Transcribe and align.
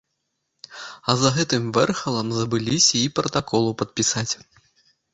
А 1.11 1.15
за 1.25 1.29
гэтым 1.35 1.69
вэрхалам 1.79 2.27
забыліся 2.39 2.93
й 3.05 3.15
пратаколу 3.21 3.79
падпісаць. 3.83 4.31